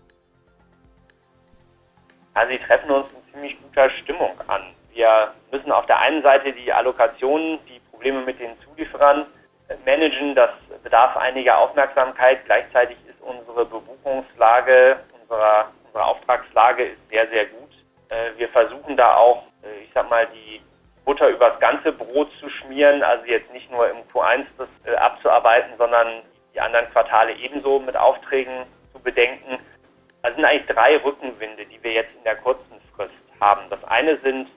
Ja, 2.36 2.48
Sie 2.48 2.58
treffen 2.58 2.92
uns 2.92 3.06
in 3.12 3.34
ziemlich 3.34 3.62
guter 3.62 3.90
Stimmung 3.90 4.32
an. 4.48 4.62
Wir 4.94 5.34
müssen 5.58 5.72
auf 5.72 5.86
der 5.88 6.00
einen 6.00 6.22
Seite 6.22 6.54
die 6.54 6.72
Allokationen, 6.72 7.60
die 7.68 7.80
Probleme 7.92 8.22
mit 8.22 8.40
den 8.40 8.52
Zulieferern 8.62 9.26
managen. 9.86 10.36
Das 10.36 10.52
bedarf 10.84 11.18
einiger 11.18 11.58
Aufmerksamkeit. 11.58 12.46
Gleichzeitig 12.46 12.98
ist 13.08 13.20
unsere 13.22 13.66
Bebuchungslage, 13.66 14.98
unserer, 15.22 15.72
unsere 15.86 16.06
Auftragslage 16.06 16.84
ist 16.86 17.10
sehr, 17.10 17.28
sehr 17.30 17.46
gut. 17.48 17.72
Äh, 18.10 18.38
wir 18.38 18.50
versuchen 18.50 18.96
da 18.96 19.16
auch, 19.16 19.44
äh, 19.64 19.84
ich 19.84 19.90
sag 19.94 20.10
mal, 20.10 20.28
die 20.28 20.62
Butter 21.06 21.30
übers 21.30 21.60
ganze 21.60 21.92
Brot 21.92 22.30
zu 22.40 22.50
schmieren, 22.50 23.02
also 23.02 23.26
jetzt 23.26 23.52
nicht 23.52 23.72
nur 23.72 23.90
im 23.90 23.98
Q1 24.14 24.46
das 24.58 24.68
äh, 24.86 24.96
abzuarbeiten, 24.96 25.72
sondern 25.78 26.22
die 26.54 26.60
anderen 26.60 26.90
Quartale 26.92 27.34
ebenso 27.34 27.80
mit 27.80 27.96
Aufträgen 27.96 28.66
zu 28.94 29.00
bedenken. 29.00 29.58
Das 30.22 30.36
sind 30.36 30.46
eigentlich 30.46 30.68
drei 30.68 30.98
Rückenwinde, 30.98 31.66
die 31.66 31.82
wir 31.84 31.94
jetzt 31.94 32.14
in 32.16 32.24
der 32.24 32.36
kurzen 32.36 32.80
Frist 32.96 33.14
haben. 33.40 33.70
Das 33.70 33.84
eine 33.86 34.18
sind 34.18 34.48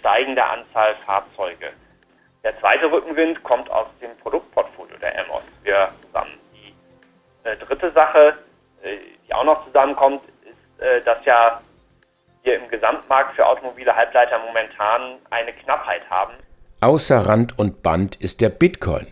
steigende 0.00 0.44
Anzahl 0.44 0.96
Fahrzeuge. 1.06 1.70
Der 2.42 2.58
zweite 2.58 2.90
Rückenwind 2.90 3.42
kommt 3.44 3.70
aus 3.70 3.86
dem 4.00 4.16
Produktportfolio 4.18 4.96
der 4.96 5.16
Emos. 5.18 5.42
Wir 5.62 5.90
zusammen. 6.06 6.32
Die 6.54 7.48
äh, 7.48 7.56
dritte 7.56 7.92
Sache, 7.92 8.38
äh, 8.82 8.96
die 9.26 9.34
auch 9.34 9.44
noch 9.44 9.64
zusammenkommt, 9.66 10.22
ist, 10.44 10.82
äh, 10.82 11.02
dass 11.02 11.24
ja 11.24 11.60
wir 12.42 12.56
im 12.56 12.68
Gesamtmarkt 12.68 13.36
für 13.36 13.46
automobile 13.46 13.94
Halbleiter 13.94 14.38
momentan 14.38 15.18
eine 15.28 15.52
Knappheit 15.52 16.02
haben. 16.08 16.32
Außer 16.80 17.26
Rand 17.26 17.58
und 17.58 17.82
Band 17.82 18.16
ist 18.16 18.40
der 18.40 18.48
Bitcoin. 18.48 19.06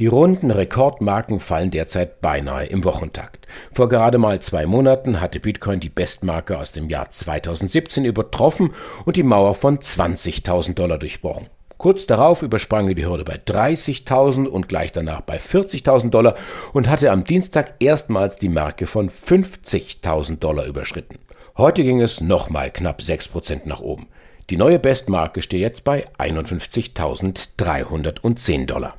Die 0.00 0.08
runden 0.08 0.50
Rekordmarken 0.50 1.38
fallen 1.38 1.70
derzeit 1.70 2.20
beinahe 2.20 2.66
im 2.66 2.84
Wochentakt. 2.84 3.46
Vor 3.72 3.88
gerade 3.88 4.18
mal 4.18 4.40
zwei 4.40 4.66
Monaten 4.66 5.20
hatte 5.20 5.38
Bitcoin 5.38 5.78
die 5.78 5.88
Bestmarke 5.88 6.58
aus 6.58 6.72
dem 6.72 6.90
Jahr 6.90 7.10
2017 7.10 8.04
übertroffen 8.04 8.72
und 9.04 9.16
die 9.16 9.22
Mauer 9.22 9.54
von 9.54 9.78
20.000 9.78 10.74
Dollar 10.74 10.98
durchbrochen. 10.98 11.46
Kurz 11.78 12.06
darauf 12.06 12.42
übersprang 12.42 12.88
er 12.88 12.94
die 12.94 13.06
Hürde 13.06 13.24
bei 13.24 13.36
30.000 13.36 14.46
und 14.46 14.68
gleich 14.68 14.90
danach 14.90 15.20
bei 15.20 15.38
40.000 15.38 16.10
Dollar 16.10 16.34
und 16.72 16.88
hatte 16.88 17.12
am 17.12 17.22
Dienstag 17.24 17.74
erstmals 17.78 18.36
die 18.36 18.48
Marke 18.48 18.86
von 18.86 19.10
50.000 19.10 20.38
Dollar 20.38 20.66
überschritten. 20.66 21.18
Heute 21.56 21.84
ging 21.84 22.00
es 22.00 22.20
nochmal 22.20 22.72
knapp 22.72 22.98
6% 23.00 23.60
nach 23.66 23.80
oben. 23.80 24.08
Die 24.50 24.56
neue 24.56 24.80
Bestmarke 24.80 25.40
steht 25.40 25.60
jetzt 25.60 25.84
bei 25.84 26.08
51.310 26.18 28.66
Dollar. 28.66 28.96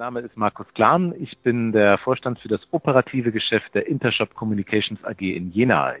Mein 0.00 0.14
Name 0.14 0.20
ist 0.20 0.34
Markus 0.34 0.66
Klan. 0.74 1.12
Ich 1.20 1.36
bin 1.40 1.72
der 1.72 1.98
Vorstand 1.98 2.38
für 2.38 2.48
das 2.48 2.62
operative 2.70 3.32
Geschäft 3.32 3.74
der 3.74 3.86
Intershop 3.86 4.34
Communications 4.34 5.04
AG 5.04 5.20
in 5.20 5.52
Jena. 5.52 5.92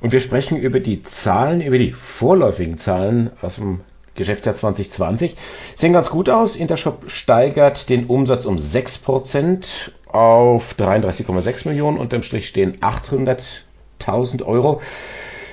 Und 0.00 0.12
wir 0.12 0.20
sprechen 0.20 0.58
über 0.58 0.78
die 0.78 1.02
Zahlen, 1.02 1.60
über 1.60 1.76
die 1.76 1.90
vorläufigen 1.90 2.78
Zahlen 2.78 3.32
aus 3.42 3.56
dem 3.56 3.80
Geschäftsjahr 4.14 4.54
2020. 4.54 5.36
Sehen 5.74 5.92
ganz 5.92 6.08
gut 6.08 6.30
aus. 6.30 6.54
Intershop 6.54 7.10
steigert 7.10 7.88
den 7.88 8.06
Umsatz 8.06 8.44
um 8.44 8.58
6% 8.58 9.90
auf 10.06 10.76
33,6 10.76 11.66
Millionen. 11.66 11.98
Unterm 11.98 12.22
Strich 12.22 12.46
stehen 12.46 12.76
800.000 12.76 14.44
Euro. 14.44 14.80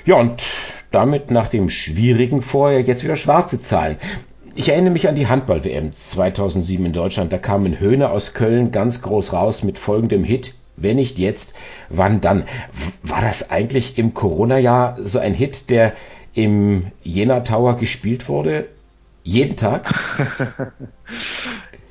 Ja, 0.05 0.17
und 0.17 0.43
damit 0.91 1.31
nach 1.31 1.47
dem 1.47 1.71
schwierigen 1.71 2.43
Vorjahr 2.43 2.81
jetzt 2.81 3.03
wieder 3.03 3.15
schwarze 3.15 3.59
Zahlen. 3.59 3.97
Ich 4.59 4.67
erinnere 4.67 4.91
mich 4.91 5.07
an 5.07 5.15
die 5.15 5.27
Handball-WM 5.27 5.93
2007 5.93 6.87
in 6.87 6.91
Deutschland. 6.91 7.31
Da 7.31 7.37
kam 7.37 7.63
ein 7.63 7.79
Höhner 7.79 8.11
aus 8.11 8.33
Köln 8.33 8.73
ganz 8.73 9.01
groß 9.01 9.31
raus 9.31 9.63
mit 9.63 9.77
folgendem 9.77 10.25
Hit. 10.25 10.53
Wenn 10.75 10.97
nicht 10.97 11.17
jetzt, 11.17 11.57
wann 11.87 12.19
dann? 12.19 12.43
War 13.01 13.21
das 13.21 13.51
eigentlich 13.51 13.97
im 13.97 14.13
Corona-Jahr 14.13 14.97
so 14.99 15.17
ein 15.17 15.33
Hit, 15.33 15.69
der 15.69 15.93
im 16.33 16.91
Jena 17.01 17.39
Tower 17.39 17.77
gespielt 17.77 18.27
wurde? 18.27 18.67
Jeden 19.23 19.55
Tag? 19.55 19.89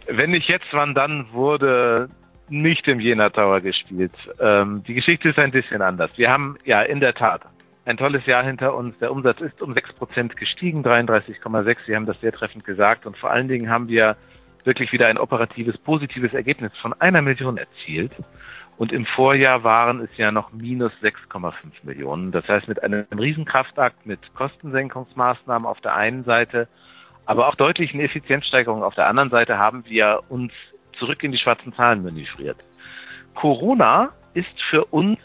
Wenn 0.07 0.33
nicht 0.33 0.51
jetzt, 0.51 0.67
wann 0.73 0.95
dann 0.95 1.33
wurde 1.33 2.11
nicht 2.51 2.87
im 2.87 3.01
Jena 3.01 3.31
Tower 3.31 3.63
gespielt. 3.63 4.13
Ähm, 4.39 4.83
die 4.87 4.93
Geschichte 4.93 5.31
ist 5.31 5.39
ein 5.39 5.53
bisschen 5.53 5.81
anders. 5.81 6.11
Wir 6.17 6.31
haben 6.31 6.59
ja 6.67 6.83
in 6.83 7.01
der 7.01 7.15
Tat 7.15 7.41
ein 7.89 7.97
tolles 7.97 8.27
Jahr 8.27 8.45
hinter 8.45 8.75
uns. 8.75 8.99
Der 8.99 9.11
Umsatz 9.11 9.41
ist 9.41 9.63
um 9.63 9.73
6% 9.73 10.35
gestiegen, 10.35 10.85
33,6. 10.85 11.77
Sie 11.87 11.97
haben 11.97 12.05
das 12.05 12.21
sehr 12.21 12.33
treffend 12.33 12.67
gesagt. 12.67 13.07
Und 13.07 13.17
vor 13.17 13.31
allen 13.31 13.49
Dingen 13.49 13.71
haben 13.71 13.89
wir 13.89 14.17
wirklich 14.65 14.93
wieder 14.93 15.07
ein 15.07 15.17
operatives, 15.17 15.79
positives 15.79 16.35
Ergebnis 16.35 16.71
von 16.83 16.93
einer 17.01 17.23
Million 17.23 17.57
erzielt. 17.57 18.13
Und 18.77 18.93
im 18.93 19.07
Vorjahr 19.07 19.65
waren 19.65 20.01
es 20.01 20.15
ja 20.19 20.31
noch 20.31 20.53
minus 20.53 20.93
6,5 21.03 21.55
Millionen. 21.83 22.31
Das 22.31 22.47
heißt, 22.47 22.69
mit 22.69 22.83
einem 22.83 23.07
Riesenkraftakt, 23.11 24.05
mit 24.05 24.21
Kostensenkungsmaßnahmen 24.35 25.67
auf 25.67 25.81
der 25.81 25.95
einen 25.95 26.25
Seite, 26.25 26.69
aber 27.25 27.49
auch 27.49 27.55
deutlichen 27.55 28.01
Effizienzsteigerungen 28.01 28.85
auf 28.85 28.95
der 28.95 29.07
anderen 29.07 29.31
Seite 29.31 29.57
haben 29.57 29.85
wir 29.87 30.21
uns 30.29 30.53
zurück 30.99 31.23
in 31.25 31.33
die 31.33 31.39
schwarzen 31.39 31.73
Zahlen 31.73 32.03
manövriert. 32.03 32.59
Corona 33.35 34.11
ist 34.35 34.61
für 34.69 34.85
uns 34.85 35.19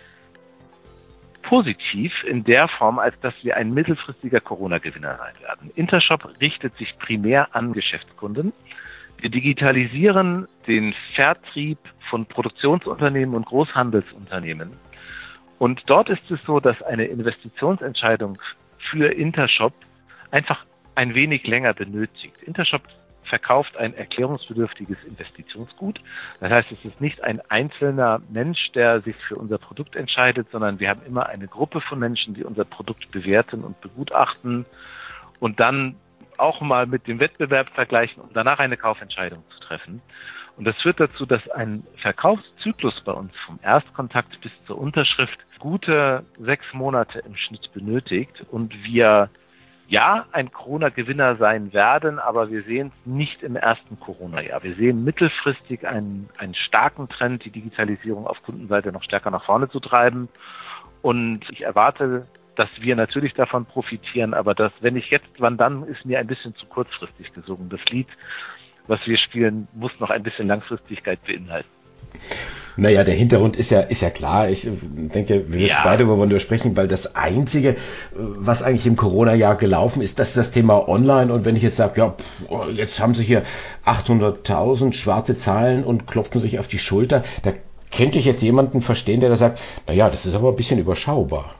positiv 1.43 2.11
in 2.23 2.43
der 2.43 2.67
Form, 2.67 2.99
als 2.99 3.19
dass 3.19 3.33
wir 3.43 3.55
ein 3.55 3.73
mittelfristiger 3.73 4.39
Corona-Gewinner 4.39 5.17
sein 5.17 5.33
werden. 5.41 5.71
Intershop 5.75 6.27
richtet 6.41 6.75
sich 6.77 6.97
primär 6.97 7.55
an 7.55 7.73
Geschäftskunden. 7.73 8.53
Wir 9.19 9.29
digitalisieren 9.29 10.47
den 10.67 10.95
Vertrieb 11.15 11.77
von 12.09 12.25
Produktionsunternehmen 12.25 13.35
und 13.35 13.45
Großhandelsunternehmen. 13.45 14.71
Und 15.59 15.83
dort 15.85 16.09
ist 16.09 16.29
es 16.29 16.39
so, 16.45 16.59
dass 16.59 16.81
eine 16.81 17.05
Investitionsentscheidung 17.05 18.37
für 18.89 19.13
Intershop 19.13 19.73
einfach 20.31 20.65
ein 20.95 21.15
wenig 21.15 21.47
länger 21.47 21.73
benötigt. 21.73 22.35
Intershop 22.43 22.81
verkauft 23.25 23.77
ein 23.77 23.93
erklärungsbedürftiges 23.93 25.03
Investitionsgut. 25.03 26.01
Das 26.39 26.51
heißt, 26.51 26.71
es 26.71 26.85
ist 26.85 27.01
nicht 27.01 27.23
ein 27.23 27.41
einzelner 27.49 28.21
Mensch, 28.29 28.71
der 28.73 29.01
sich 29.01 29.15
für 29.27 29.35
unser 29.35 29.57
Produkt 29.57 29.95
entscheidet, 29.95 30.49
sondern 30.51 30.79
wir 30.79 30.89
haben 30.89 31.01
immer 31.05 31.27
eine 31.27 31.47
Gruppe 31.47 31.81
von 31.81 31.99
Menschen, 31.99 32.33
die 32.33 32.43
unser 32.43 32.65
Produkt 32.65 33.11
bewerten 33.11 33.63
und 33.63 33.79
begutachten 33.81 34.65
und 35.39 35.59
dann 35.59 35.95
auch 36.37 36.61
mal 36.61 36.85
mit 36.87 37.07
dem 37.07 37.19
Wettbewerb 37.19 37.69
vergleichen, 37.69 38.21
um 38.21 38.29
danach 38.33 38.59
eine 38.59 38.77
Kaufentscheidung 38.77 39.43
zu 39.49 39.59
treffen. 39.59 40.01
Und 40.55 40.65
das 40.65 40.75
führt 40.81 40.99
dazu, 40.99 41.25
dass 41.25 41.47
ein 41.49 41.83
Verkaufszyklus 41.97 43.01
bei 43.01 43.11
uns 43.11 43.31
vom 43.45 43.59
Erstkontakt 43.63 44.39
bis 44.41 44.51
zur 44.65 44.77
Unterschrift 44.77 45.39
gute 45.59 46.23
sechs 46.39 46.65
Monate 46.73 47.19
im 47.19 47.35
Schnitt 47.35 47.71
benötigt 47.73 48.45
und 48.51 48.83
wir 48.83 49.29
ja, 49.93 50.25
ein 50.31 50.51
Corona-Gewinner 50.51 51.35
sein 51.35 51.71
werden, 51.71 52.17
aber 52.17 52.49
wir 52.49 52.63
sehen 52.63 52.87
es 52.87 53.05
nicht 53.05 53.43
im 53.43 53.55
ersten 53.55 53.99
Corona-Jahr. 53.99 54.63
Wir 54.63 54.73
sehen 54.73 55.03
mittelfristig 55.03 55.87
einen, 55.87 56.27
einen 56.39 56.55
starken 56.55 57.09
Trend, 57.09 57.45
die 57.45 57.51
Digitalisierung 57.51 58.25
auf 58.25 58.41
Kundenseite 58.41 58.91
noch 58.91 59.03
stärker 59.03 59.29
nach 59.29 59.45
vorne 59.45 59.69
zu 59.69 59.79
treiben. 59.79 60.29
Und 61.03 61.41
ich 61.51 61.61
erwarte, 61.61 62.25
dass 62.55 62.69
wir 62.79 62.95
natürlich 62.95 63.35
davon 63.35 63.67
profitieren, 63.67 64.33
aber 64.33 64.55
das, 64.55 64.71
wenn 64.79 64.95
ich 64.95 65.11
jetzt, 65.11 65.29
wann 65.37 65.57
dann, 65.57 65.83
ist 65.83 66.03
mir 66.05 66.17
ein 66.17 66.25
bisschen 66.25 66.55
zu 66.55 66.65
kurzfristig 66.65 67.31
gesungen. 67.31 67.69
Das 67.69 67.85
Lied, 67.91 68.07
was 68.87 69.05
wir 69.05 69.19
spielen, 69.19 69.67
muss 69.73 69.91
noch 69.99 70.09
ein 70.09 70.23
bisschen 70.23 70.47
Langfristigkeit 70.47 71.23
beinhalten. 71.23 71.69
Naja, 72.75 73.03
der 73.03 73.13
Hintergrund 73.13 73.55
ist 73.55 73.69
ja, 73.69 73.81
ist 73.81 74.01
ja 74.01 74.09
klar. 74.09 74.49
Ich 74.49 74.67
denke, 74.81 75.45
wir 75.47 75.59
wissen 75.59 75.75
ja. 75.75 75.83
beide, 75.83 76.07
worüber 76.07 76.29
wir 76.29 76.39
sprechen, 76.39 76.75
weil 76.75 76.87
das 76.87 77.15
Einzige, 77.15 77.75
was 78.13 78.63
eigentlich 78.63 78.87
im 78.87 78.95
Corona-Jahr 78.95 79.55
gelaufen 79.57 80.01
ist, 80.01 80.17
das 80.17 80.29
ist 80.29 80.37
das 80.37 80.51
Thema 80.51 80.87
Online. 80.89 81.31
Und 81.31 81.45
wenn 81.45 81.55
ich 81.55 81.61
jetzt 81.61 81.77
sage, 81.77 82.01
ja, 82.01 82.09
pff, 82.09 82.69
jetzt 82.73 82.99
haben 82.99 83.13
sie 83.13 83.23
hier 83.23 83.43
800.000 83.85 84.93
schwarze 84.93 85.35
Zahlen 85.35 85.83
und 85.83 86.07
klopfen 86.07 86.41
sich 86.41 86.57
auf 86.57 86.67
die 86.67 86.79
Schulter, 86.79 87.23
da 87.43 87.53
könnte 87.95 88.17
ich 88.17 88.25
jetzt 88.25 88.41
jemanden 88.41 88.81
verstehen, 88.81 89.19
der 89.19 89.29
da 89.29 89.35
sagt, 89.35 89.61
naja, 89.87 90.09
das 90.09 90.25
ist 90.25 90.33
aber 90.33 90.49
ein 90.49 90.55
bisschen 90.55 90.79
überschaubar. 90.79 91.53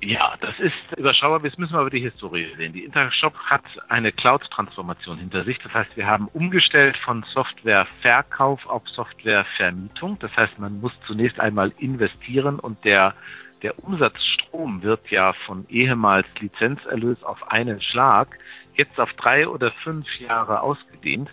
Ja, 0.00 0.34
das 0.40 0.58
ist 0.60 0.96
überschaubar. 0.96 1.44
Jetzt 1.44 1.58
müssen 1.58 1.72
wir 1.72 1.80
aber 1.80 1.90
die 1.90 2.00
Historie 2.00 2.46
sehen. 2.56 2.72
Die 2.72 2.84
Intershop 2.84 3.36
hat 3.38 3.64
eine 3.88 4.12
Cloud-Transformation 4.12 5.18
hinter 5.18 5.44
sich. 5.44 5.58
Das 5.58 5.74
heißt, 5.74 5.96
wir 5.96 6.06
haben 6.06 6.28
umgestellt 6.28 6.96
von 6.96 7.24
Softwareverkauf 7.34 8.66
auf 8.66 8.88
Softwarevermietung. 8.88 10.18
Das 10.20 10.36
heißt, 10.36 10.58
man 10.58 10.80
muss 10.80 10.92
zunächst 11.06 11.40
einmal 11.40 11.72
investieren 11.78 12.60
und 12.60 12.84
der 12.84 13.14
der 13.62 13.76
Umsatzstrom 13.82 14.82
wird 14.82 15.10
ja 15.10 15.32
von 15.32 15.66
ehemals 15.68 16.28
Lizenzerlös 16.38 17.22
auf 17.24 17.50
einen 17.50 17.80
Schlag 17.80 18.38
jetzt 18.74 19.00
auf 19.00 19.12
drei 19.14 19.48
oder 19.48 19.72
fünf 19.72 20.06
Jahre 20.20 20.60
ausgedehnt. 20.60 21.30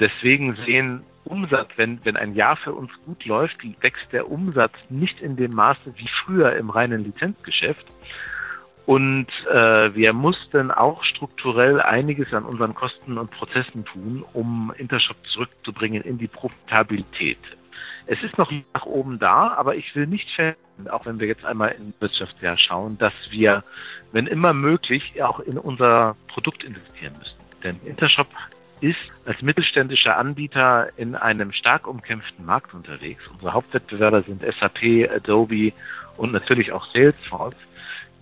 Deswegen 0.00 0.56
sehen 0.66 1.04
Umsatz, 1.24 1.68
wenn, 1.76 2.00
wenn 2.04 2.16
ein 2.16 2.34
Jahr 2.34 2.56
für 2.56 2.72
uns 2.72 2.90
gut 3.04 3.24
läuft, 3.26 3.58
wächst 3.82 4.12
der 4.12 4.30
Umsatz 4.30 4.72
nicht 4.88 5.20
in 5.20 5.36
dem 5.36 5.52
Maße 5.52 5.94
wie 5.96 6.08
früher 6.24 6.56
im 6.56 6.70
reinen 6.70 7.04
Lizenzgeschäft. 7.04 7.86
Und 8.86 9.28
äh, 9.48 9.94
wir 9.94 10.12
mussten 10.12 10.70
auch 10.70 11.04
strukturell 11.04 11.80
einiges 11.80 12.32
an 12.32 12.44
unseren 12.44 12.74
Kosten 12.74 13.18
und 13.18 13.30
Prozessen 13.30 13.84
tun, 13.84 14.24
um 14.32 14.72
Intershop 14.78 15.16
zurückzubringen 15.28 16.02
in 16.02 16.18
die 16.18 16.26
Profitabilität. 16.26 17.38
Es 18.06 18.20
ist 18.24 18.36
noch 18.38 18.50
nach 18.74 18.86
oben 18.86 19.20
da, 19.20 19.54
aber 19.54 19.76
ich 19.76 19.94
will 19.94 20.06
nicht 20.06 20.28
feststellen, 20.30 20.56
auch 20.90 21.06
wenn 21.06 21.20
wir 21.20 21.26
jetzt 21.26 21.44
einmal 21.44 21.74
im 21.78 21.92
Wirtschaftsjahr 22.00 22.58
schauen, 22.58 22.98
dass 22.98 23.12
wir, 23.30 23.62
wenn 24.12 24.26
immer 24.26 24.52
möglich, 24.52 25.22
auch 25.22 25.40
in 25.40 25.58
unser 25.58 26.16
Produkt 26.28 26.64
investieren 26.64 27.14
müssen. 27.18 27.36
Denn 27.62 27.76
Intershop 27.84 28.28
ist 28.80 28.98
als 29.26 29.42
mittelständischer 29.42 30.16
Anbieter 30.16 30.88
in 30.96 31.14
einem 31.14 31.52
stark 31.52 31.86
umkämpften 31.86 32.44
Markt 32.44 32.74
unterwegs. 32.74 33.26
Unsere 33.28 33.52
Hauptwettbewerber 33.52 34.22
sind 34.22 34.42
SAP, 34.42 35.10
Adobe 35.14 35.72
und 36.16 36.32
natürlich 36.32 36.72
auch 36.72 36.86
Salesforce, 36.92 37.56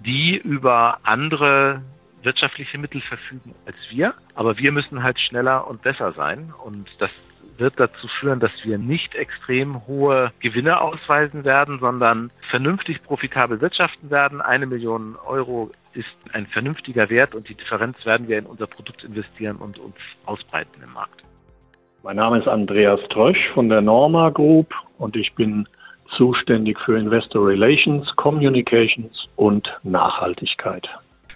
die 0.05 0.37
über 0.37 0.99
andere 1.03 1.83
wirtschaftliche 2.23 2.79
Mittel 2.79 3.01
verfügen 3.01 3.55
als 3.67 3.77
wir. 3.91 4.15
Aber 4.35 4.59
wir 4.59 4.73
müssen 4.73 5.03
halt 5.03 5.21
schneller 5.21 5.67
und 5.69 5.83
besser 5.83 6.13
sein. 6.13 6.53
Und 6.65 6.89
das 6.99 7.11
wird 7.59 7.79
dazu 7.79 8.09
führen, 8.21 8.41
dass 8.41 8.53
wir 8.63 8.79
nicht 8.79 9.15
extrem 9.15 9.87
hohe 9.87 10.33
Gewinne 10.41 10.81
ausweisen 10.81 11.45
werden, 11.45 11.79
sondern 11.81 12.31
vernünftig 12.51 13.03
profitabel 13.03 13.61
wirtschaften 13.61 14.11
werden. 14.11 14.41
Eine 14.41 14.67
Million 14.67 15.17
Euro 15.27 15.71
ist 15.99 16.33
ein 16.33 16.47
vernünftiger 16.47 17.11
Wert 17.11 17.35
und 17.35 17.49
die 17.49 17.55
Differenz 17.55 17.97
werden 18.07 18.29
wir 18.29 18.39
in 18.39 18.47
unser 18.47 18.69
Produkt 18.69 19.03
investieren 19.03 19.57
und 19.57 19.79
uns 19.79 19.97
ausbreiten 20.27 20.81
im 20.83 20.93
Markt. 20.93 21.23
Mein 22.05 22.17
Name 22.17 22.39
ist 22.39 22.47
Andreas 22.47 23.01
Trösch 23.11 23.51
von 23.53 23.69
der 23.69 23.81
Norma 23.81 24.31
Group 24.31 24.73
und 24.99 25.17
ich 25.17 25.35
bin 25.35 25.69
zuständig 26.17 26.79
für 26.79 26.97
Investor 26.97 27.49
Relations, 27.49 28.15
Communications 28.15 29.29
und 29.35 29.77
Nachhaltigkeit. 29.83 30.89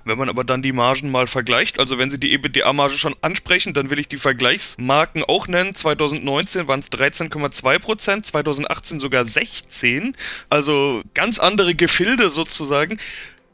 Wenn 0.05 0.19
man 0.19 0.29
aber 0.29 0.45
dann 0.45 0.63
die 0.63 0.73
Margen 0.73 1.11
mal 1.11 1.27
vergleicht, 1.27 1.79
also 1.79 1.99
wenn 1.99 2.11
Sie 2.11 2.19
die 2.19 2.33
EBITDA-Marge 2.33 2.97
schon 2.97 3.15
ansprechen, 3.21 3.73
dann 3.75 3.91
will 3.91 4.01
ich 4.01 4.09
die 4.09 4.17
Vergleichsmarken 4.17 5.25
auch 5.25 5.47
nennen. 5.47 5.75
2019 5.75 6.67
waren 6.67 6.81
es 6.81 6.91
13,2 6.91 7.79
Prozent, 7.79 8.27
2018 8.27 8.99
sogar 8.99 9.25
16. 9.27 10.17
Also 10.51 11.03
ganz 11.15 11.39
andere 11.39 11.75
Gefilde 11.75 12.31
sozusagen. 12.31 12.99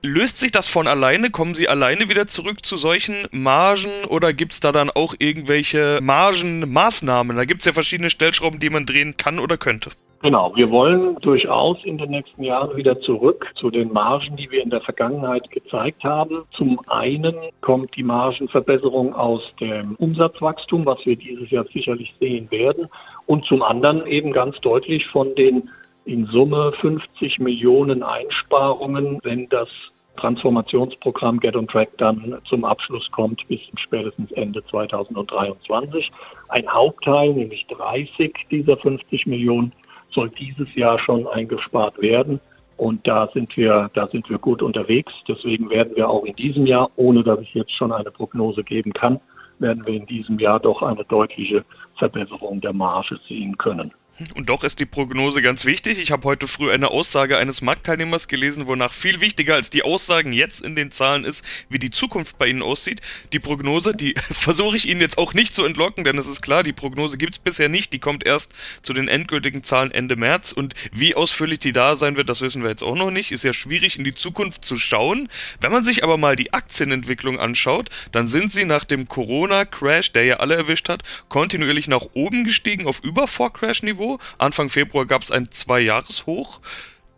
Löst 0.03 0.39
sich 0.39 0.53
das 0.53 0.69
von 0.69 0.87
alleine? 0.87 1.31
Kommen 1.31 1.57
Sie 1.57 1.69
alleine 1.69 2.09
wieder 2.09 2.29
zurück 2.29 2.65
zu 2.65 2.77
solchen 2.77 3.27
Margen 3.33 3.91
oder 4.09 4.33
gibt 4.33 4.53
es 4.53 4.61
da 4.61 4.71
dann 4.71 4.91
auch 4.91 5.15
irgendwelche 5.19 5.99
Margenmaßnahmen? 6.01 7.37
Da 7.37 7.45
gibt 7.45 7.63
es 7.63 7.67
ja 7.67 7.73
verschiedene 7.73 8.09
Stellschrauben, 8.09 8.61
die 8.61 8.71
man 8.71 8.87
drehen 8.87 9.17
kann 9.17 9.41
oder 9.41 9.57
könnte. 9.57 9.91
Genau, 10.23 10.55
wir 10.55 10.71
wollen 10.71 11.17
durchaus 11.21 11.85
in 11.85 11.99
den 11.99 12.11
nächsten 12.11 12.43
Jahren 12.43 12.77
wieder 12.77 13.01
zurück 13.01 13.53
zu 13.55 13.71
den 13.71 13.93
Margen, 13.93 14.37
die 14.37 14.51
wir 14.51 14.63
in 14.63 14.71
der 14.71 14.81
Vergangenheit 14.81 15.51
gezeigt 15.51 16.03
haben. 16.05 16.45
Zum 16.53 16.81
einen 16.89 17.35
kommt 17.61 17.97
die 17.97 18.03
Margenverbesserung 18.03 19.15
aus 19.15 19.43
dem 19.61 19.95
Umsatzwachstum, 19.97 20.87
was 20.87 21.05
wir 21.07 21.17
dieses 21.17 21.51
Jahr 21.51 21.67
sicherlich 21.73 22.15
sehen 22.21 22.51
werden, 22.51 22.89
und 23.27 23.45
zum 23.45 23.63
anderen 23.63 24.07
eben 24.07 24.33
ganz 24.33 24.61
deutlich 24.61 25.07
von 25.07 25.35
den 25.37 25.71
in 26.09 26.25
Summe 26.25 26.73
50 26.81 27.39
Millionen 27.39 28.03
Einsparungen, 28.03 29.21
wenn 29.25 29.47
das 29.51 29.69
Transformationsprogramm 30.17 31.39
Get 31.39 31.55
on 31.55 31.69
Track 31.69 31.91
dann 31.99 32.39
zum 32.45 32.65
Abschluss 32.65 33.11
kommt 33.13 33.47
bis 33.49 33.61
spätestens 33.77 34.33
Ende 34.33 34.65
2023. 34.65 36.11
Ein 36.49 36.67
Hauptteil, 36.67 37.35
nämlich 37.35 37.67
30 37.67 38.33
dieser 38.51 38.79
50 38.79 39.27
Millionen, 39.27 39.73
soll 40.09 40.31
dieses 40.31 40.75
Jahr 40.75 40.99
schon 40.99 41.27
eingespart 41.27 42.01
werden. 42.01 42.41
Und 42.79 43.07
da 43.07 43.29
sind 43.35 43.55
wir, 43.59 43.91
da 43.93 44.09
sind 44.09 44.31
wir 44.31 44.39
gut 44.39 44.63
unterwegs. 44.63 45.13
Deswegen 45.29 45.69
werden 45.69 45.95
wir 45.95 46.09
auch 46.09 46.25
in 46.25 46.35
diesem 46.37 46.65
Jahr, 46.65 46.91
ohne 46.97 47.23
dass 47.23 47.41
ich 47.41 47.53
jetzt 47.53 47.73
schon 47.73 47.93
eine 47.93 48.11
Prognose 48.11 48.65
geben 48.65 48.95
kann, 48.95 49.21
werden 49.59 49.87
wir 49.87 49.95
in 49.95 50.07
diesem 50.07 50.39
Jahr 50.39 50.59
doch 50.59 50.81
eine 50.81 51.05
deutliche 51.05 51.67
Verbesserung 51.97 52.63
der 52.63 52.73
Marge 52.73 53.19
sehen 53.29 53.59
können. 53.59 53.93
Und 54.35 54.49
doch 54.49 54.65
ist 54.65 54.81
die 54.81 54.87
Prognose 54.87 55.43
ganz 55.43 55.65
wichtig. 55.65 55.99
Ich 55.99 56.11
habe 56.11 56.25
heute 56.25 56.49
früh 56.49 56.73
eine 56.73 56.91
Aussage 56.91 57.39
eines 57.39 57.63
Marktteilnehmers 57.63 58.27
gelesen, 58.27 58.67
wonach 58.67 58.93
viel 58.93 59.21
wichtiger 59.21 59.55
als 59.55 59.71
die 59.71 59.85
Aussagen 59.85 60.33
jetzt 60.33 60.61
in 60.61 60.75
den 60.75 60.91
Zahlen 60.91 61.25
ist, 61.25 61.45
wie 61.69 61.79
die 61.79 61.93
Zukunft 61.93 62.37
bei 62.37 62.49
Ihnen 62.49 62.63
aussieht. 62.63 63.01
Die 63.33 63.39
Prognose, 63.39 63.95
die 63.95 64.15
versuche 64.31 64.77
ich 64.77 64.89
Ihnen 64.89 65.01
jetzt 65.01 65.19
auch 65.19 65.35
nicht 65.35 65.55
zu 65.55 65.65
entlocken, 65.65 66.03
denn 66.03 66.19
es 66.19 66.27
ist 66.27 66.43
klar, 66.43 66.65
die 66.65 66.73
Prognose 66.73 67.17
gibt 67.17 67.35
es 67.35 67.39
bisher 67.39 67.69
nicht. 67.69 67.93
Die 67.93 68.01
kommt 68.01 68.27
erst 68.27 68.51
zu 68.83 68.93
den 68.93 69.07
endgültigen 69.07 69.63
Zahlen 69.63 69.93
Ende 69.93 70.17
März. 70.17 70.51
Und 70.51 70.75
wie 70.91 71.15
ausführlich 71.15 71.61
die 71.61 71.73
da 71.73 71.95
sein 71.95 72.17
wird, 72.17 72.29
das 72.29 72.41
wissen 72.41 72.63
wir 72.63 72.71
jetzt 72.71 72.83
auch 72.83 72.97
noch 72.97 73.13
nicht. 73.13 73.31
Ist 73.31 73.45
ja 73.45 73.53
schwierig 73.53 73.99
in 73.99 74.05
die 74.05 74.15
Zukunft 74.15 74.65
zu 74.65 74.79
schauen. 74.79 75.29
Wenn 75.61 75.71
man 75.71 75.85
sich 75.85 76.03
aber 76.03 76.17
mal 76.17 76.35
die 76.35 76.53
Aktienentwicklung 76.53 77.39
anschaut, 77.39 77.89
dann 78.11 78.27
sind 78.27 78.51
sie 78.51 78.65
nach 78.65 78.85
dem 78.85 79.07
Corona-Crash, 79.07 80.13
der 80.13 80.25
ja 80.25 80.37
alle 80.39 80.57
erwischt 80.57 80.89
hat, 80.89 81.05
kontinuierlich 81.29 81.87
nach 81.87 82.07
oben 82.15 82.43
gestiegen 82.43 82.89
auf 82.89 82.99
über 83.05 83.29
Vor-Crash-Niveau. 83.29 84.08
Anfang 84.39 84.71
Februar 84.71 85.07
gab 85.07 85.23
es 85.23 85.31
ein 85.31 85.51
Zwei-Jahres-Hoch. 85.51 86.61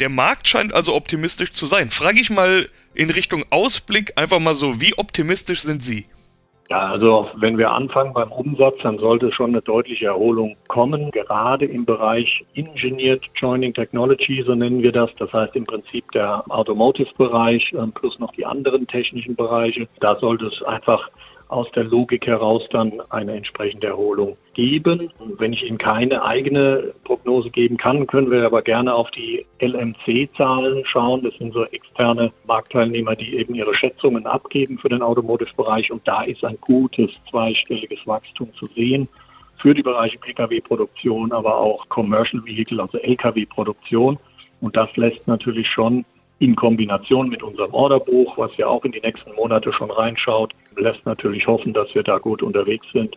Der 0.00 0.08
Markt 0.08 0.48
scheint 0.48 0.72
also 0.72 0.94
optimistisch 0.94 1.52
zu 1.52 1.66
sein. 1.66 1.90
Frage 1.90 2.20
ich 2.20 2.30
mal 2.30 2.68
in 2.94 3.10
Richtung 3.10 3.44
Ausblick 3.50 4.12
einfach 4.16 4.38
mal 4.38 4.54
so, 4.54 4.80
wie 4.80 4.96
optimistisch 4.98 5.60
sind 5.60 5.82
Sie? 5.82 6.06
Ja, 6.70 6.86
also 6.86 7.28
wenn 7.34 7.58
wir 7.58 7.72
anfangen 7.72 8.12
beim 8.12 8.30
Umsatz, 8.30 8.76
dann 8.84 8.98
sollte 9.00 9.32
schon 9.32 9.50
eine 9.50 9.60
deutliche 9.60 10.06
Erholung 10.06 10.56
kommen, 10.68 11.10
gerade 11.10 11.64
im 11.64 11.84
Bereich 11.84 12.44
Engineered 12.54 13.24
Joining 13.34 13.74
Technology, 13.74 14.44
so 14.46 14.54
nennen 14.54 14.80
wir 14.80 14.92
das. 14.92 15.10
Das 15.16 15.32
heißt 15.32 15.56
im 15.56 15.66
Prinzip 15.66 16.08
der 16.12 16.44
Automotive-Bereich 16.48 17.72
ähm, 17.72 17.90
plus 17.90 18.20
noch 18.20 18.32
die 18.34 18.46
anderen 18.46 18.86
technischen 18.86 19.34
Bereiche. 19.34 19.88
Da 19.98 20.16
sollte 20.20 20.46
es 20.46 20.62
einfach 20.62 21.10
aus 21.50 21.70
der 21.72 21.84
Logik 21.84 22.26
heraus 22.26 22.66
dann 22.70 23.00
eine 23.10 23.34
entsprechende 23.34 23.88
Erholung 23.88 24.36
geben. 24.54 25.12
Wenn 25.38 25.52
ich 25.52 25.64
Ihnen 25.64 25.78
keine 25.78 26.22
eigene 26.22 26.94
Prognose 27.04 27.50
geben 27.50 27.76
kann, 27.76 28.06
können 28.06 28.30
wir 28.30 28.46
aber 28.46 28.62
gerne 28.62 28.94
auf 28.94 29.10
die 29.10 29.44
LMC-Zahlen 29.60 30.84
schauen. 30.84 31.22
Das 31.22 31.34
sind 31.34 31.52
so 31.52 31.64
externe 31.64 32.32
Marktteilnehmer, 32.46 33.16
die 33.16 33.36
eben 33.36 33.54
ihre 33.54 33.74
Schätzungen 33.74 34.26
abgeben 34.26 34.78
für 34.78 34.88
den 34.88 35.02
Automotive-Bereich. 35.02 35.90
Und 35.90 36.06
da 36.06 36.22
ist 36.22 36.44
ein 36.44 36.58
gutes 36.60 37.10
zweistelliges 37.28 38.06
Wachstum 38.06 38.54
zu 38.54 38.68
sehen 38.76 39.08
für 39.56 39.74
die 39.74 39.82
Bereiche 39.82 40.18
Pkw-Produktion, 40.18 41.32
aber 41.32 41.58
auch 41.58 41.88
Commercial 41.88 42.44
Vehicle, 42.44 42.80
also 42.80 42.98
Lkw-Produktion. 42.98 44.18
Und 44.60 44.76
das 44.76 44.94
lässt 44.96 45.26
natürlich 45.26 45.68
schon 45.68 46.04
in 46.38 46.56
Kombination 46.56 47.28
mit 47.28 47.42
unserem 47.42 47.74
Orderbuch, 47.74 48.38
was 48.38 48.56
ja 48.56 48.66
auch 48.66 48.84
in 48.84 48.92
die 48.92 49.00
nächsten 49.00 49.34
Monate 49.34 49.72
schon 49.72 49.90
reinschaut, 49.90 50.54
lässt 50.76 51.04
natürlich 51.06 51.46
hoffen, 51.46 51.72
dass 51.72 51.94
wir 51.94 52.02
da 52.02 52.18
gut 52.18 52.42
unterwegs 52.42 52.86
sind. 52.92 53.16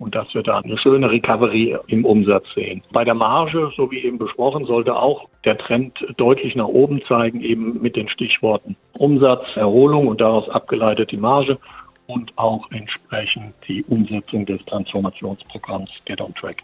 und 0.00 0.14
dass 0.14 0.32
wir 0.34 0.42
da 0.42 0.60
eine 0.60 0.78
schöne 0.78 1.10
Recovery 1.10 1.76
im 1.88 2.06
Umsatz 2.06 2.46
sehen. 2.54 2.80
Bei 2.90 3.04
der 3.04 3.14
Marge, 3.14 3.70
so 3.76 3.90
wie 3.90 3.98
eben 3.98 4.16
besprochen, 4.16 4.64
sollte 4.64 4.96
auch 4.96 5.28
der 5.44 5.58
Trend 5.58 5.92
deutlich 6.16 6.56
nach 6.56 6.68
oben 6.68 7.02
zeigen, 7.06 7.42
eben 7.42 7.80
mit 7.82 7.96
den 7.96 8.08
Stichworten 8.08 8.76
Umsatz, 8.94 9.44
Erholung 9.56 10.08
und 10.08 10.20
daraus 10.20 10.48
abgeleitet 10.48 11.10
die 11.10 11.16
Marge 11.16 11.58
und 12.06 12.32
auch 12.36 12.70
entsprechend 12.70 13.54
die 13.68 13.84
Umsetzung 13.84 14.46
des 14.46 14.64
Transformationsprogramms 14.64 15.90
Get 16.04 16.20
on 16.20 16.34
Track. 16.34 16.62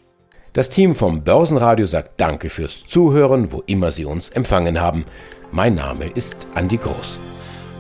Das 0.52 0.70
Team 0.70 0.94
vom 0.94 1.22
Börsenradio 1.22 1.86
sagt 1.86 2.18
Danke 2.18 2.48
fürs 2.50 2.86
Zuhören, 2.86 3.52
wo 3.52 3.62
immer 3.66 3.92
Sie 3.92 4.06
uns 4.06 4.30
empfangen 4.30 4.80
haben. 4.80 5.04
Mein 5.52 5.74
Name 5.74 6.06
ist 6.06 6.48
Andi 6.54 6.78
Groß. 6.78 7.18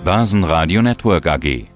Börsenradio 0.04 0.82
Network 0.82 1.26
AG. 1.26 1.75